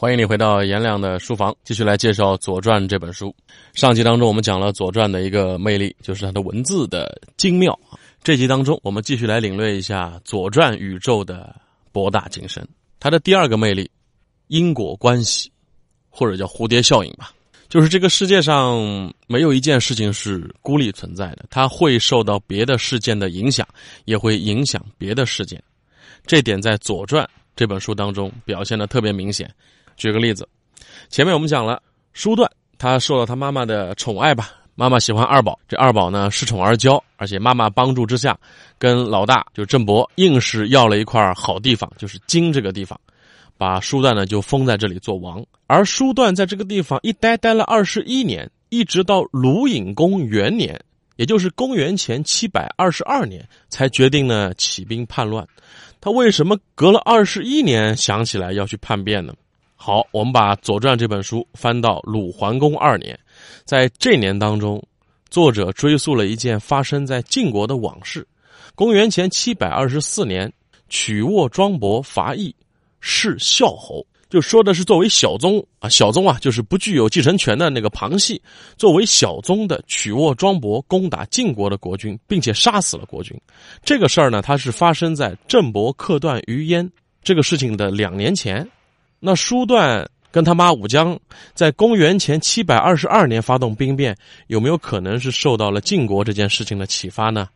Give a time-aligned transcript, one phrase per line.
[0.00, 3.34] 欢迎你回到颜亮的书房，继续来介绍《左传》这本书。
[3.74, 7.76] 上集当中，我们讲了《左传》的一个魅力，就是它的文字的精妙。
[8.22, 11.52] 这集当中，我们继续来领略一下《左传》宇宙的
[11.90, 12.64] 博大精深。
[13.00, 13.90] 它的第二个魅力，
[14.46, 15.50] 因果关系，
[16.08, 17.32] 或者叫蝴蝶效应吧，
[17.68, 23.66] 就是这个世界上没有一件事情是孤立存在的，它会受到别的事件的影响，
[24.04, 25.60] 也会影响别的事件。
[26.24, 27.24] 这点在《左传》
[27.56, 29.52] 这本书当中表现的特别明显。
[29.98, 30.48] 举个例子，
[31.10, 31.82] 前面我们讲了，
[32.14, 38.38] 叔段他受到他妈妈的宠爱吧，妈妈喜欢二宝，这二宝呢恃宠而骄，而且妈妈帮助之下，
[38.78, 42.98] 跟老大就郑伯硬是要了一块好地方，就是京这个地方，
[43.58, 50.80] 把叔段呢就封在这里做王，而叔段在这个地方一待待了二十一年，一直到鲁隐公元年，
[51.16, 55.44] 也就是公元前七百二十二年，才决定呢起兵叛乱。
[56.00, 59.34] 他为什么隔了二十一年想起来要去叛变呢？
[59.80, 63.16] 好，我们把《左传》这本书翻到鲁桓公二年，
[63.64, 64.82] 在这年当中，
[65.30, 68.26] 作者追溯了一件发生在晋国的往事。
[68.74, 70.52] 公元前七百二十四年，
[70.88, 72.52] 曲沃庄伯伐邑，
[73.00, 78.42] 弑孝侯，就说的是作为小宗啊，小宗啊，就是不具有继承权的那个旁系，
[78.76, 83.40] 作为小宗的曲沃庄伯攻打晋国的国君，并且杀死了国君。
[83.84, 86.90] 这个事儿呢，它是发生在郑伯克段于鄢
[87.22, 88.68] 这个事情的两年前。
[89.20, 91.18] 那叔段跟他妈武姜
[91.54, 94.16] 在公元前七百二十二年发动兵变，
[94.46, 97.48] 有没有可能是受到了晋国这件事情的启发呢？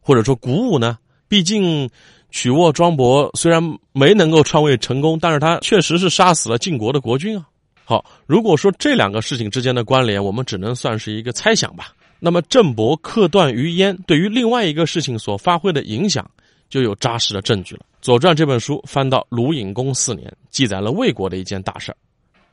[0.00, 0.98] 或者说鼓舞呢？
[1.28, 1.88] 毕竟
[2.30, 7.46] 曲沃庄伯虽然没能够篡位成功，但是他确实是杀死了晋国的国君啊。
[7.84, 11.92] 好，如果说这两个事情之间的关联，我们只能算是一个猜想吧。
[12.18, 16.28] 那么郑伯克段于鄢对于另外一个事情所发挥的影响。
[16.70, 17.80] 就有扎实的证据了。
[18.00, 21.94] 《左传》这本书翻到鲁隐公四年，记载了魏国的一件大事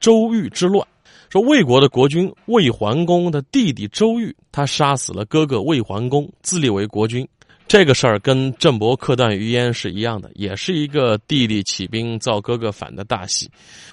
[0.01, 0.85] 周瑜之乱。
[1.29, 7.27] 说魏国的国君魏桓公的弟弟周瑜，他杀死了哥哥魏桓公，自立为国君。
[7.67, 13.51] 这个事儿跟郑伯克段于鄢是一样的，也是一个弟弟起兵造哥哥反的大戏。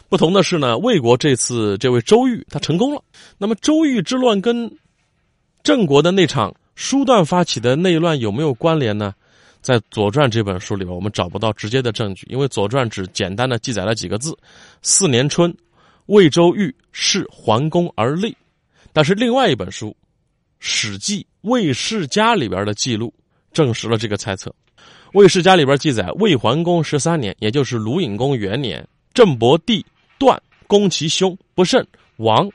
[0.08, 3.02] 不同的是呢，魏国这次这位周瑜他成功了。
[3.36, 4.70] 那么周瑜之乱跟
[5.64, 9.12] 郑国的那场叔段发起的内乱有没有关联呢？
[9.64, 14.36] 在《左传》这本书里边，我们找不到直接的证据，因为《左传》只简单的记载了几个字
[14.82, 15.56] ：“四年春，
[16.04, 18.36] 魏周瑜弑桓公而立。”
[18.92, 19.88] 但是另外一本书
[20.58, 23.10] 《史记·魏世家》里边的记录
[23.54, 24.50] 证实了这个猜测。
[25.14, 29.82] 《魏世家》里边记载，魏桓公十三年，也就是鲁隐公元年，郑伯弟
[30.18, 31.82] 段攻其兄不慎
[32.18, 32.46] 亡，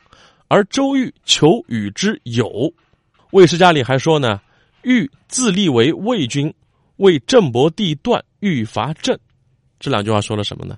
[0.47, 2.45] 而周瑜求与之友。
[3.31, 4.39] 《魏世家》里还说呢，
[4.83, 6.53] 欲自立为魏君。
[6.99, 9.17] 为郑伯地段欲伐郑，
[9.79, 10.77] 这两句话说了什么呢？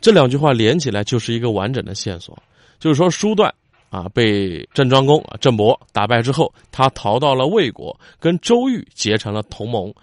[0.00, 2.36] 这两句话连起来就是一个完整的线索，
[2.80, 3.54] 就是说叔段
[3.88, 9.94] 啊被郑庄公啊郑伯打败之后，他逃到了魏国，跟周瑜结成了同盟，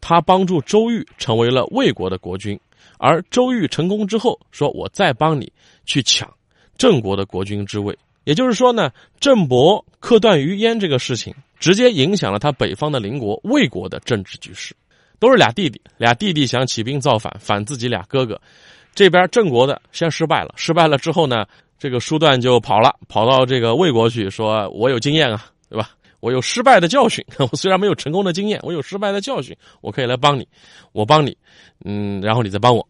[0.00, 2.58] 他帮助周瑜成为了魏国的国君，
[2.96, 5.52] 而周瑜成功之后，说我再帮你
[5.84, 6.32] 去抢
[6.78, 14.74] 郑国的国君之位，也就是说呢，郑伯克段于鄢这个事情，直接影响了他北方的邻国魏国的政治局势。
[15.20, 18.40] 都是俩弟弟，俩弟弟想起兵造反，反自己俩哥哥。
[18.92, 21.46] 这边郑国的先失败了，失败了之后呢，
[21.78, 25.90] 这个叔段就跑了，跑到这个魏国去，说我有经验啊，对吧？
[26.18, 30.46] 我有失败的教训， 我虽然没有成功的经验，我有失败的教训，我可以来帮你，
[30.92, 31.36] 我帮你，
[31.84, 32.86] 嗯，然后你再帮我。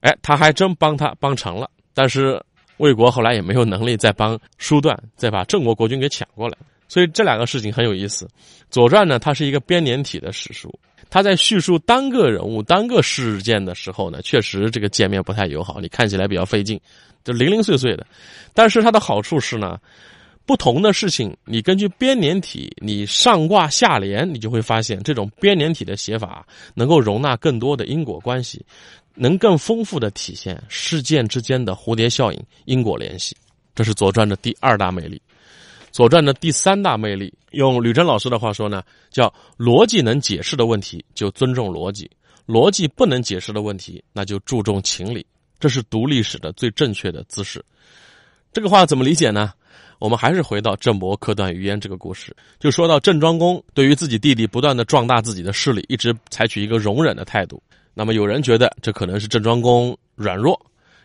[0.00, 2.42] 哎，他还真帮他帮成了，但是
[2.78, 6.56] 魏国后来也没有能力再帮叔段再把郑国国君给抢过来，
[6.92, 8.26] 所以这两个事情很有意思。
[8.70, 10.70] 《左传》呢，它是一个编年体的史书。
[11.08, 16.78] 它在叙述单个人物、单个事件的时候呢，确实这个界面不太友好，你看起来比较费劲，
[17.24, 18.06] 就零零碎碎的。
[18.52, 19.78] 但是它的好处是呢，
[20.44, 28.62] 不同的事情，你根据编年体，你上挂下联，你就会发现这种编年体的写法能够容纳更多的因果关系，
[29.14, 33.34] 能更丰富的体现事件之间的蝴蝶效应、因果联系。
[33.74, 35.16] 这是《左传》的第二大魅力。
[35.92, 42.10] 《左传》的第三大魅力，用吕珍老师的话说呢，叫逻辑能解释的问题就尊重逻辑，
[42.46, 45.24] 逻辑不能解释的问题那就注重情理。
[45.60, 47.64] 这是读历史的最正确的姿势。
[48.52, 49.52] 这个话怎么理解呢？
[49.98, 57.62] 我们还是回到郑伯克段于鄢这个故事，就说到郑庄公对于自己弟弟不断的壮大自己的势力，一直采取一个容忍的态度。
[57.94, 60.58] 那么有人觉得这可能是郑庄公软弱，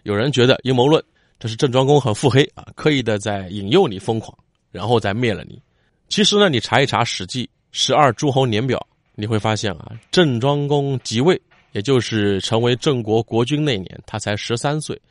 [0.03, 1.03] 有人觉得阴谋论，
[1.37, 4.35] 这是郑庄公很腹黑啊，刻意的在引诱你疯狂。
[4.77, 5.59] 然后再灭了你。
[6.07, 8.77] 其实呢，你查一查《史记·十二诸侯年表》，
[9.15, 11.41] 你会发现啊，郑庄公即位，
[11.71, 15.01] 也就是成为郑国国君那年，他才十三岁。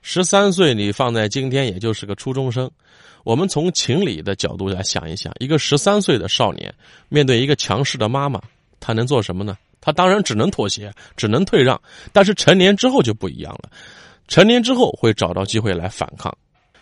[0.00, 2.70] 十三岁你放在今天也就是个初中生。
[3.22, 6.74] 我们从情理的角度来想一想，一个十三岁的少年
[7.10, 8.40] 面对一个强势的妈妈，
[8.80, 9.58] 他能做什么呢？
[9.78, 11.78] 他当然只能妥协，只能退让。
[12.12, 13.70] 但是成年之后就不一样了，
[14.26, 16.34] 成年之后会找到机会来反抗。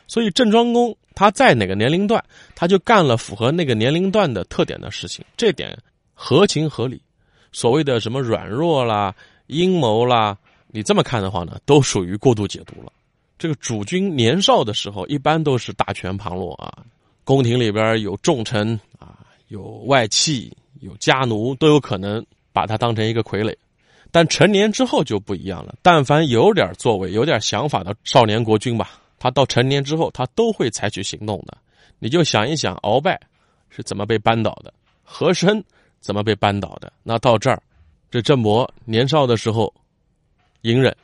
[0.09, 2.25] 所以郑庄公他在哪个年龄段，
[2.57, 5.79] 他就干了符合那个年龄段的特点的事情，这点
[6.15, 7.01] 合情合理。
[7.53, 9.15] 所谓的什么软弱啦、
[9.47, 10.37] 阴谋啦，
[10.69, 12.93] 你这么看的话呢，都属于过度解读了。
[13.39, 16.85] 这个主君年少的时候，一般都是大权旁落啊，
[17.25, 23.55] 宫廷里边有重臣啊，有外戚，有家奴，都有可能把他当成一个傀儡。
[24.11, 31.57] 但成年之后就不一样了，但凡有点作为、有点想法的少年国君吧，他到成年之后，他都会采取行动的。
[31.99, 33.21] 你就想一想，鳌拜
[33.71, 34.73] 是怎么被扳倒的，
[35.03, 35.63] 和珅
[36.01, 36.93] 怎么被扳倒的？
[37.03, 37.63] 那到这儿，
[38.11, 39.73] 这郑伯年少的时候
[40.63, 40.97] 隐忍，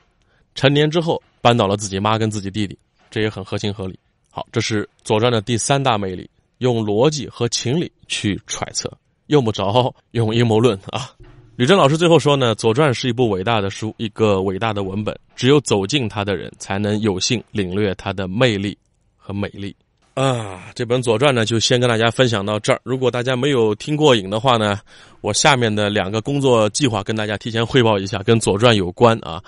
[0.54, 1.22] 成年之后。
[1.44, 2.78] 扳倒了自己妈跟自己弟弟，
[3.10, 3.98] 这也很合情合理。
[4.30, 6.26] 好，这是《左传》的第三大魅力，
[6.56, 8.90] 用逻辑和情理去揣测，
[9.26, 11.10] 用不着用阴谋论啊。
[11.56, 18.76] 吕珍老师最后说呢，《左传》是一部伟大的书，一个伟大的文本，只有走进它的人，才能有幸领略它的魅力
[19.16, 19.74] 和美丽。
[20.14, 22.80] 啊，这本《左传》呢，就先跟大家分享到这儿。
[22.82, 24.80] 如果大家没有听过瘾的话呢，
[25.20, 29.40] 我下面的两个工作计划跟大家提前汇报一下，跟《左传》有关啊。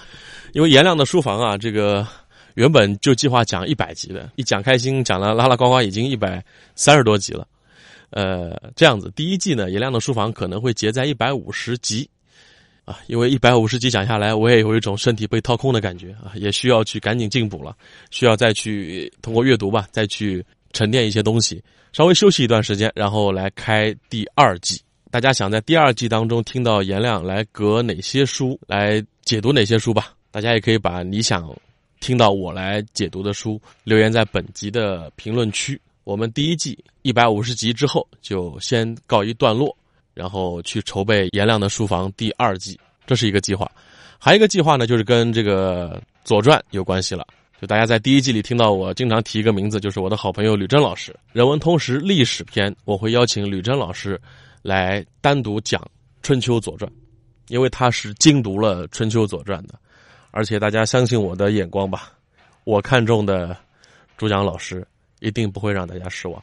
[0.52, 2.06] 因为颜亮的书房啊，这个
[2.54, 6.44] 原本就计划讲一百集的，一讲开心，讲了拉拉呱呱，已经一百
[6.76, 7.44] 三十多集了。
[8.10, 12.08] 呃，这样子，第一季呢，颜亮的书房可能会结在一百五十集。
[12.84, 17.76] 啊，因为一百五十集讲下来，我也有一种身体被掏空的感觉啊，也需要去赶紧进补了，
[18.12, 21.60] 需要再去通过阅读吧，再去沉淀一些东西，
[21.92, 24.80] 稍微休息一段时间，然后来开第二季。
[25.10, 30.14] 大家想在第二季当中听到颜亮来隔哪些书来解读哪些书吧？
[30.30, 31.52] 大家也可以把你想
[31.98, 35.80] 听到我来解读的书留言在本集的评论区。
[36.06, 39.76] 我们第一季一百五十集之后就先告一段落。
[40.14, 43.70] 然后去筹备颜亮的书房第二季，这是一个计划。
[44.18, 47.26] 还有一个计划呢，就是跟这个《左传》有关系了。
[47.60, 51.14] 就大家在第一季里听到我经常提一个名字，就是我的好朋友吕珍老师。
[51.34, 54.18] 人文通识历史篇，我会邀请吕珍老师
[54.62, 55.78] 来单独讲
[56.22, 56.90] 《春秋左传》，
[57.48, 59.74] 因为他是精读了《春秋左传》的。
[60.30, 62.10] 而且大家相信我的眼光吧，
[62.64, 63.54] 我看中的
[64.16, 64.86] 主讲老师
[65.20, 66.42] 一定不会让大家失望。